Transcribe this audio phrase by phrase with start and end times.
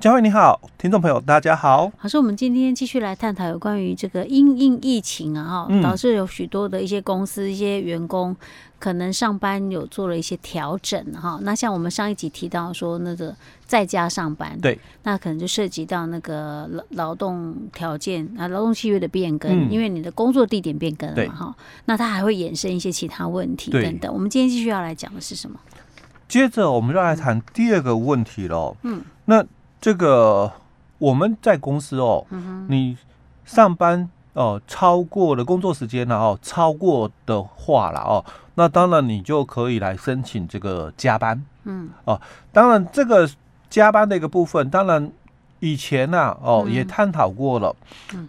[0.00, 1.90] 佳慧你好，听众朋友大家好。
[2.02, 8.36] 老师，我们今天继续来探讨有关于这个因应疫情啊，哈，导致有许多的一些公司、一些员工
[8.78, 11.40] 可能上班有做了一些调整哈。
[11.42, 13.34] 那像我们上一集提到说那个
[13.66, 21.56] 在家上班，对，那可能就涉及到那个劳劳动条件啊、劳动契约的变更，嗯、因为你的工作地点变更了嘛，哈。
[21.86, 24.14] 那它还会衍生一些其他问题等等。
[24.14, 25.58] 我们今天继续要来讲的是什么？
[26.28, 28.76] 接着我们就来谈第二个问题喽。
[28.84, 29.44] 嗯，那。
[29.80, 30.50] 这个
[30.98, 32.26] 我们在公司哦，
[32.68, 32.96] 你
[33.44, 41.90] 上班哦超过了工作时间了哦，超过的话了哦，那当然你就可以来申请这个加班，嗯。
[42.04, 42.20] 哦，
[42.52, 43.28] 当然这个
[43.70, 45.10] 加班的一个部分，当然
[45.60, 47.74] 以前呢哦也探讨过了，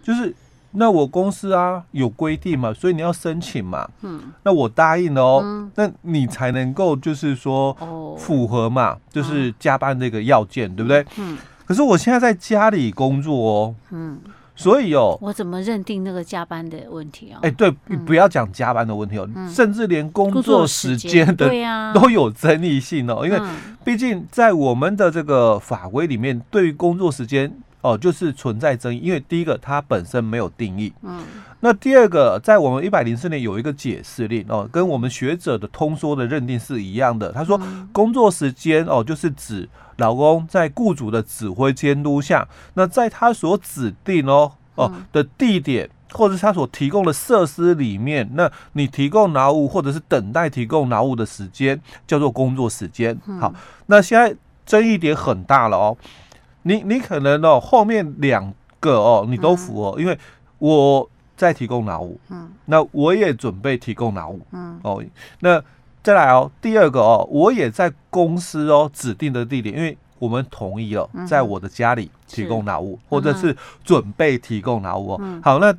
[0.02, 0.34] 就是。
[0.72, 3.88] 那我公司啊有规定嘛，所以你要申请嘛。
[4.02, 4.20] 嗯。
[4.44, 7.76] 那我答应了哦，嗯、那你才能够就是说
[8.18, 11.04] 符合嘛，哦、就是加班这个要件，嗯、对不对？
[11.18, 11.36] 嗯。
[11.66, 13.74] 可是我现在在家里工作哦。
[13.90, 14.18] 嗯。
[14.56, 17.38] 所以哦，我怎么认定那个加班的问题哦？
[17.42, 23.40] 哎、欸，对，嗯、不要讲加班的问题哦，嗯、甚至连工作时间的对呀 都有争议性哦，因为
[23.82, 27.50] 毕竟在我们的这个法规里面，对于工作时间。
[27.82, 31.22] 哦，就是存在争议，因为第一个它本身没有定义，嗯，
[31.60, 37.32] 那第二个在我们一百零四年有一个解释令哦，跟我们学者的通说的认定是一样的。
[37.32, 37.58] 他说，
[37.92, 53.18] 工作时间哦，就是指老公在雇主的指挥监督下，那在他所指定哦哦的地点或者是他所提供的设施里面，那你提供劳务或者是等待提供劳务的时间叫做工作时间。
[53.40, 53.54] 好，
[53.86, 55.96] 那现在争议点很大了哦。
[56.62, 60.18] 你你可能哦，后面两个哦，你都符合，嗯、因为
[60.58, 65.02] 我在提供劳务，嗯，那我也准备提供劳务，嗯，哦，
[65.40, 65.62] 那
[66.02, 75.18] 再来哦，第二个哦，我也在公司哦指定的地点，因为我们同意了，在我的家里提供劳务，嗯、或者是准备提供劳务哦。
[75.22, 75.74] 嗯、好，那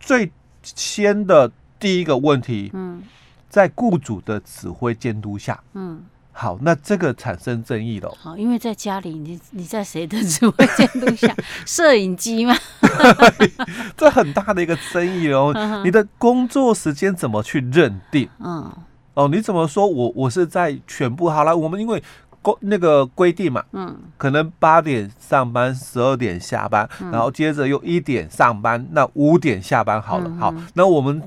[0.00, 0.30] 最
[0.62, 3.02] 先的第一个问题，嗯，
[3.50, 6.02] 在雇主的指挥监督下，嗯。
[6.36, 8.12] 好，那这个产生争议了。
[8.18, 11.32] 好，因为在家里，你你在谁的指挥监督下？
[11.64, 12.52] 摄影机吗？
[13.96, 15.54] 这很大的一个争议哦。
[15.84, 18.28] 你的工作时间怎么去认定？
[18.40, 18.68] 嗯，
[19.14, 21.56] 哦，你怎么说我我是在全部好了？
[21.56, 22.02] 我们因为
[22.42, 30.28] 规那个规定嘛，嗯，可能八点上班，十二点下班，然后接着又一点上班，那五点下班好了。
[30.40, 31.22] 好，那我们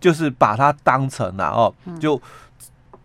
[0.00, 2.20] 就是把它当成了哦，就。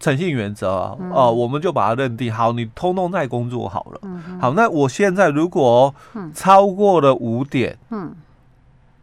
[0.04, 4.00] 诚信原则哦，嗯呃，我们就把它认定好，你通通在工作好了。
[4.02, 5.96] 嗯、好，那我现在如果
[6.36, 8.14] 超过了五点，嗯，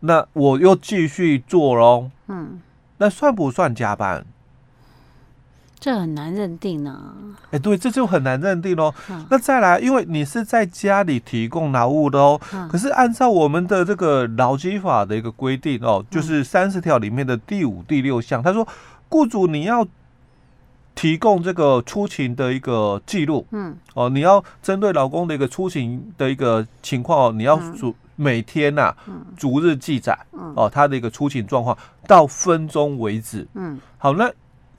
[0.00, 2.10] 那我又继续做喽。
[2.28, 2.60] 嗯，
[2.98, 4.26] 那算不算加班？
[5.78, 7.00] 这很难认定呢。
[7.50, 8.92] 哎，对，这就很难认定喽。
[9.08, 18.68] 嗯、那再来，因为你是在家里提供劳务的哦，嗯、可是按照我们的这个劳基法的一个规定哦，就是三十条里面的第五、第六项，他说，
[19.08, 19.88] 雇主你要。
[21.00, 28.94] 提供这个出勤的一个记录，嗯，哦，你要针对老公的一个出勤的一个情况哦，你要逐每天呐，
[29.34, 30.18] 逐日记载，
[30.54, 31.74] 哦，他的一个出勤状况
[32.06, 34.30] 到分钟为止，嗯，好，那。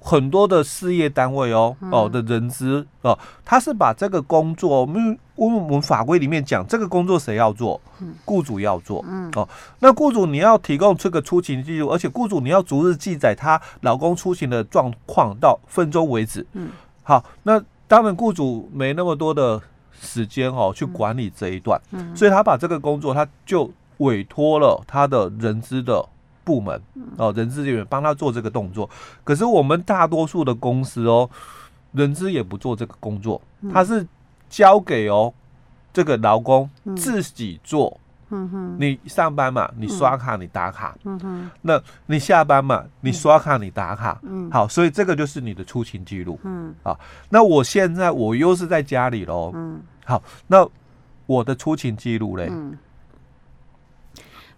[0.04, 3.16] 很多的事业单位哦哦的人资哦，
[3.46, 5.16] 他是把这个工作，我们
[5.48, 7.80] 我们法规里面讲，这个工作谁要做？
[8.26, 9.04] 雇主要做。
[9.36, 9.48] 哦，
[9.80, 16.46] 那雇主你要提供这个出勤记录，而且雇主你要逐日记载他老公出勤的状况到分钟为止。
[16.54, 16.70] 嗯，
[17.04, 19.62] 好，那当然雇主没那么多的
[20.00, 21.80] 时间哦去管理这一段，
[22.16, 26.06] 所以他把这个工作他就委托了他的人资的。
[26.44, 26.82] 部门
[27.18, 28.90] 哦，人资人员帮他做这个动作，
[29.24, 31.30] 可是我们大多数的公司哦，
[31.92, 33.40] 人资也不做这个工作，
[33.72, 34.06] 他是
[34.52, 35.34] 交给哦
[35.92, 37.98] 这个劳工自己做。
[38.34, 40.96] 嗯哼，你上班嘛，你刷卡，你打卡。
[41.04, 44.18] 嗯哼，那你下班嘛，你刷卡，你打卡。
[44.24, 46.40] 嗯，好，所以这个就是你的出勤记录。
[46.44, 46.98] 嗯，啊，
[47.30, 49.52] 那我现在我又是在家里喽。
[49.54, 50.66] 嗯，好，那
[51.26, 52.48] 我的出勤记录嘞？
[52.50, 52.78] 嗯。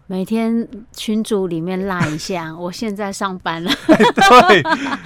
[0.08, 3.72] 每天群组里面拉一下， 我现在上班了。
[3.88, 4.62] 对，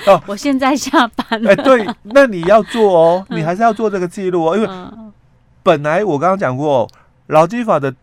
[0.08, 1.52] 哦， 我现在下班了。
[1.52, 4.70] 哎，对，那你要做哦，你还是要做这个记录哦，因为
[5.64, 6.88] 本来我刚刚讲过，
[7.28, 7.94] 劳基法的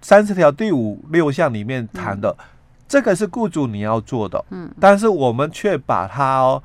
[0.00, 2.36] 三十条第五六项里面谈的，
[2.86, 6.62] 这个是雇主你要做的，嗯，但是我们却把它哦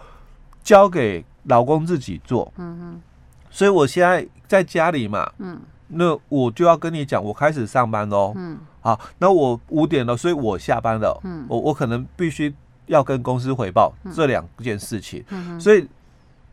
[0.63, 3.01] 交给老公自己做，嗯哼，
[3.49, 5.59] 所以我现在在家里嘛，嗯。
[5.93, 8.31] 那我就要跟你讲，我开始上班喽。
[8.37, 11.19] 嗯，好，那我五点了，所以我下班了。
[11.23, 12.53] 嗯，我我可能必须
[12.87, 15.23] 要跟公司回报这两件事情。
[15.29, 15.87] 嗯，所以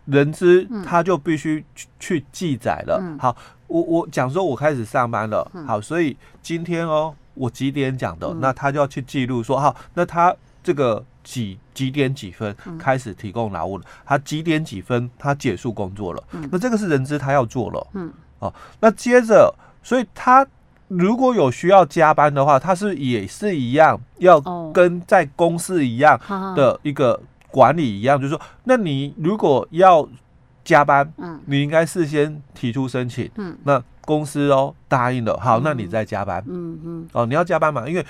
[0.04, 3.00] 人资他就必须去去记载了。
[3.02, 3.34] 嗯、好，
[3.66, 5.50] 我我讲说，我开始上班了。
[5.54, 16.22] 嗯、好，所以今天哦，我几点讲的，嗯、那他就要去记录说，好，那他这个几几点几分开始提供劳务了，他几点几分他结束工作了。
[16.32, 17.86] 嗯、那这个是人资他要做了。
[17.94, 20.46] 嗯，哦，那接着，所以他
[20.88, 24.40] 如果有需要加班的话，他是也是一样，要
[24.72, 26.20] 跟在公司一样
[26.56, 27.20] 的一个。
[27.50, 30.06] 管理一样，就是说，那你如果要
[30.62, 38.04] 加班，嗯，你应该事先提出申请，嗯，那公司哦答应了，好，那你再加班，嗯嗯，哦，你要加班嘛，因为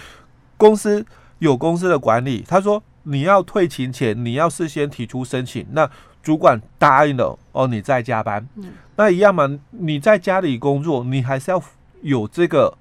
[0.57, 1.07] 公司
[1.39, 5.89] 有公司的管理，他说你要退勤前你要事先提出申请，那
[6.21, 11.63] 主管答应了，哦，你再加班，嗯，那一样嘛，你在家里工作，你还是要
[12.03, 12.73] 有这个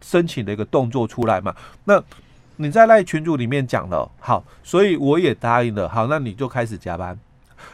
[0.00, 1.54] 申请的一个动作出来嘛，
[1.84, 2.02] 那。
[2.62, 7.18] 你在赖群组里面讲了，好，所以我也答应了，好，那你就开始加班。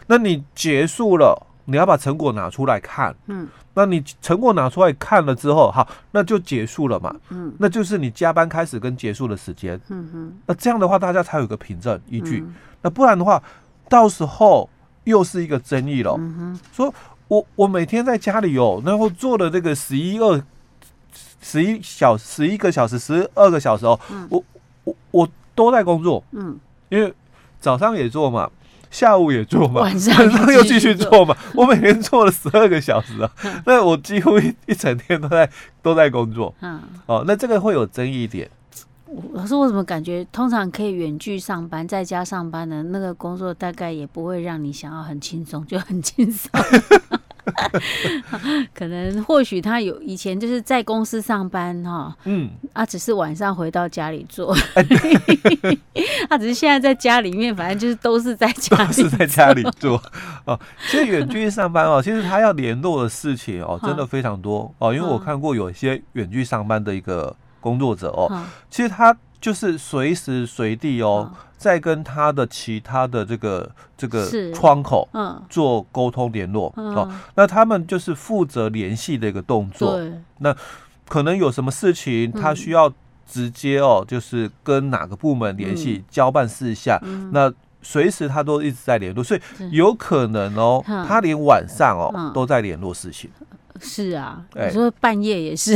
[0.06, 13.42] 那你结束了，你要把成果拿出来看，嗯，那你成果拿出来看了之后，好，那就结束了嘛，嗯，那就是你加班开始跟结束的时间，嗯哼，那这样的话，大家才有个凭证依据，嗯、那不然的话，
[13.88, 14.70] 到时候
[15.02, 16.14] 又是一个争议了。
[16.16, 16.94] 嗯哼，说
[17.26, 20.40] 我我每天在家里哦，然后做了这个十一二
[21.40, 24.44] 十一小十一个小时十二个小时哦，嗯、我。
[24.86, 26.56] 我我都在工作，嗯，
[26.90, 27.12] 因为
[27.58, 28.48] 早上也做嘛，
[28.88, 31.36] 下午也做嘛，晚上又继续做嘛。
[31.56, 33.28] 我每天做了十二个小时啊，
[33.66, 35.50] 那我几乎一一整天都在
[35.82, 36.54] 都在工作。
[36.60, 38.48] 嗯，哦，那这个会有争议点。
[39.32, 46.48] 老师，我怎么感觉通常可以远距上班，在家上班的那个工作，大概也不会让你想要很轻松，就很轻松。
[48.74, 54.54] 可能或许他有以前就是在公司上班哈，嗯，啊，只是晚上回到家里做，
[56.28, 60.02] 他 只是现在在家里面，反正就是都是在家里， 是在家里做。
[60.44, 60.58] 哦。
[60.88, 64.72] 其实远距上班哦，其实他要联络的事情哦，真的非常多。
[64.78, 64.92] 哦。
[64.92, 68.30] 因为我看过有一些远距上班的一个工作者哦，
[68.70, 71.32] 其实他就是随时随地哦。
[71.58, 75.42] 在跟他的其他的这个这个窗口嗯。
[75.48, 79.96] 做沟通联络、嗯、哦，那他们就是负责联系的一个动作。
[79.96, 80.54] 对，那
[81.08, 82.92] 可能有什么事情他需要
[83.26, 87.50] 直接哦，就是跟哪个部门联系、嗯、交办事项，嗯、那
[87.80, 89.40] 随时他都一直在联络，所以
[89.70, 93.30] 有可能哦，他连晚上哦、嗯、都在联络事情。
[93.78, 95.74] 是啊，欸、你说半夜也是，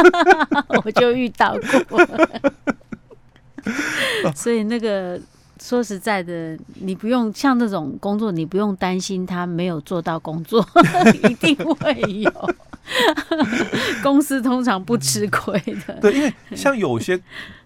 [0.84, 1.54] 我就遇到
[1.88, 1.98] 过。
[4.34, 5.20] 所以那个
[5.60, 10.66] 说实在的，你不用像那种工作，你不用担心他没有做到工作，
[11.28, 12.32] 一定会有。
[14.02, 15.94] 公司通常不吃亏的。
[16.00, 17.18] 对，因为像有些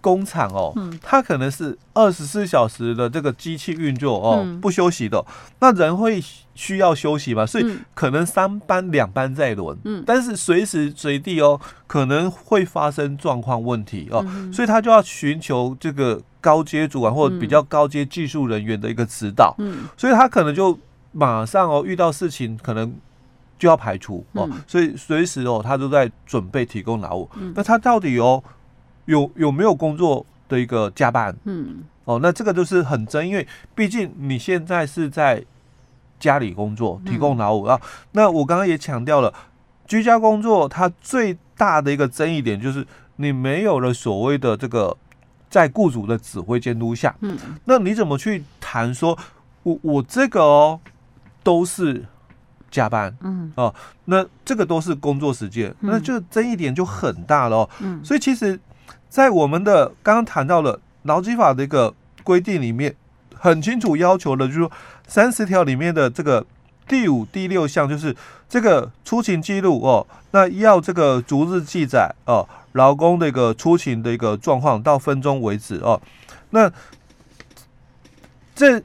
[0.02, 5.24] 工厂哦，它可能是二十四小时的这个机器运作哦，不休息的，
[5.60, 6.22] 那人会
[6.54, 10.04] 需要休息嘛，所以可能三班两班在轮，嗯。
[10.06, 19.56] 但是随时随地哦，可能会发生状况问题哦，所以他就要寻求这个高阶主管或者比较高阶技术人员的一个指导，
[19.96, 20.78] 所以他可能就
[21.12, 22.94] 马上哦遇到事情可能。
[23.58, 27.26] 就要排除哦，所以随时哦，他都在准备提供劳务。
[27.54, 28.44] 那他到底有
[29.06, 31.34] 有有没有工作的一个加班？
[31.44, 35.42] 嗯，哦，那这个就是很真，因为毕竟你现在是在
[36.20, 37.80] 家里工作，提供劳务啊。
[38.12, 39.32] 那我刚刚也强调了，
[39.86, 42.86] 居家工作它最大的一个争议点就是
[43.16, 44.94] 你没有了所谓的这个
[45.56, 47.34] 在雇主的指挥监督下，嗯，
[47.64, 49.18] 那你怎么去谈说
[49.62, 50.78] 我我这个哦
[51.42, 52.04] 都是。
[52.68, 57.70] 加班，嗯哦，那这个都是工作时间，那就争议点就很大了哦。
[57.80, 58.58] 嗯，所以其实，
[59.08, 62.94] 在我们的刚刚谈到了劳基法的一个规定里面，
[63.34, 64.70] 很清楚要求的，就是说
[65.06, 66.44] 三十条里面的这个
[66.88, 68.14] 第五、第六项，就是
[68.48, 76.00] 这个出勤记录哦，那要这个逐日记载哦，劳工的一个出勤的一个状况到分钟为止哦。
[76.50, 76.70] 那
[78.54, 78.82] 这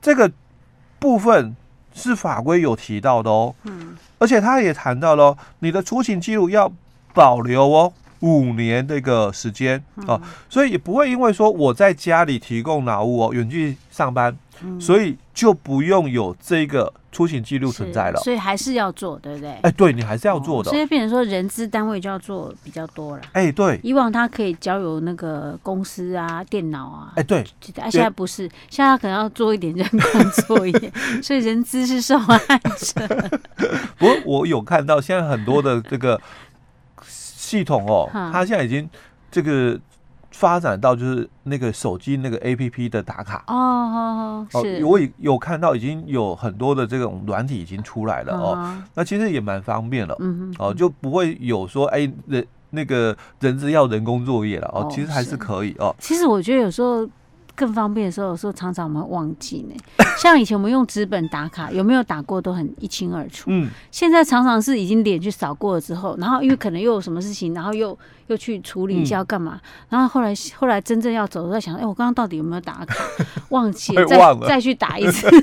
[0.00, 0.30] 这个
[0.98, 1.56] 部分。
[1.98, 6.70] 是法规有提到的哦，嗯，而且他也谈到了，你的出勤记录要
[7.14, 7.90] 保留哦
[8.20, 14.36] 五年的一个时间啊，所以也不会因为说我在家里提供劳务哦，远距上班，
[14.78, 16.92] 所以就不用有这个。
[17.12, 19.48] 出行记录存在了，所以还是要做，对不对？
[19.48, 23.22] 哎、欸，对你还是要做的，哦、所以变成说人资单位就要做比较多了。
[23.32, 27.38] 哎、欸，对，以往他可以交由那个公司啊、电脑啊，哎、欸，对，
[27.80, 30.92] 啊，现在不是，现在他可能要做一点人工作业，
[31.24, 32.36] 所以人资是受害
[32.76, 33.30] 者。
[33.96, 36.20] 不过我有看到现在很多的这个
[37.02, 38.86] 系统哦，他现在已经
[39.30, 39.80] 这个
[40.38, 43.42] 发展到就是那个手机那个 APP 的打卡。
[43.46, 55.36] 哦，是，我也有看到已经有很多的这种软体已经出来了哦，那其实也蛮方便了，嗯哦，就不会有说哎人那个人资要人工作业了哦，其实还是。
[55.36, 55.94] 可以哦。
[55.98, 57.08] 其实我觉得有时候。
[57.56, 59.74] 更方便的时候，有时候常常我们会忘记呢。
[60.16, 63.46] 像以前我们用纸本打卡，有没有打过都很一清二楚。
[63.48, 67.98] 嗯，现在常常是已经脸去扫过了之后，然后因为可能又有什么事情，然后又
[68.28, 72.94] 又去处理一下要干嘛，然后后来后来真正要走，我在想，哎，我刚刚到底有没有打卡？
[73.50, 75.28] 忘记了，再再去打一次。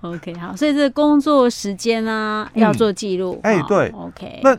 [0.00, 3.38] OK，好，所以这个工作时间啊，要做记录。
[3.42, 4.40] 哎、嗯，对，OK。
[4.42, 4.56] 那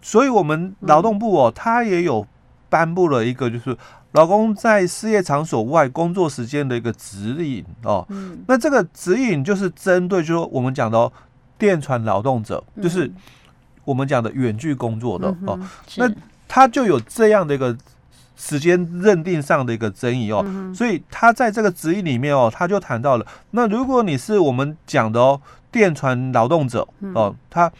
[0.00, 2.26] 所以我们劳动部哦，它也有。
[2.74, 3.76] 颁布了一个就是
[4.14, 11.12] 老公在事业场所外工作时间的一个指引哦，嗯、那这个指引就是针对就是我们讲的
[11.56, 13.08] 电传劳动者，嗯、就是
[13.84, 15.60] 我们讲的远距工作的、嗯、哦，
[15.98, 16.10] 那
[16.48, 17.76] 他就有这样的一个
[18.34, 25.40] 时间认定上的一个争议哦，嗯、所以他在这个指引里面哦，他就谈到了，那如果你是我们讲的哦
[25.70, 27.70] 电传劳动者哦，他。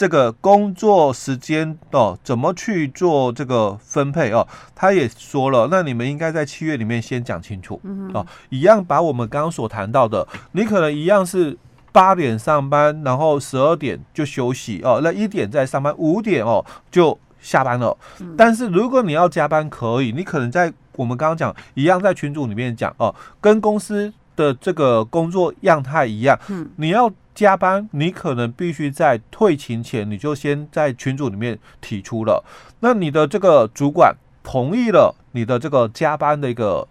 [0.00, 4.48] 这个工作时间哦，怎么去做这个分配哦？
[4.74, 7.78] 他也说了，那你们应该在七月里面先讲清楚
[8.14, 8.26] 哦。
[8.48, 11.54] 一样把我们刚刚所谈到的，你可能一样是
[11.92, 17.94] 八点上班，然后十二点就休息哦，那一点再上班，五点哦就下班了。
[18.38, 26.40] 但是如果你要加班，可以，你可能在我们刚刚讲一样，在群组里面讲哦，跟公司的这个工作样态一样，
[26.76, 27.12] 你要。
[27.34, 32.44] 加班，你可能必须在退勤前，你就先在群组里面提出了。
[32.80, 36.86] 那你的这个主管同意了你的这个加班的一个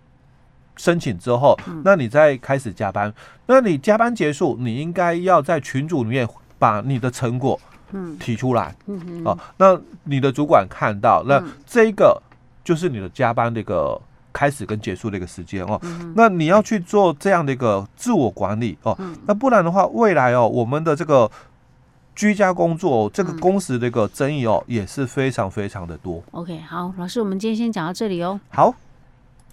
[0.78, 3.14] 申请之后，那你再开始加班。
[3.48, 6.28] 那你加班结束，你应该要在群组里面
[6.58, 7.60] 把你的成果
[8.20, 8.76] 提出来。
[9.26, 12.22] 哦，那你的主管看到，那这个
[12.64, 14.02] 就是你的加班的一个。
[14.40, 21.30] 开始跟结束的一个时间哦，嗯、那你要去做这样的一个自我管理哦，嗯、那不然的话，未来哦，我们的这个
[22.16, 26.24] 居家工作这个工时的一个争议哦，也是非常非常的多。
[26.32, 28.40] OK，好，老师，我们今天先讲到这里哦。
[28.48, 28.74] 好。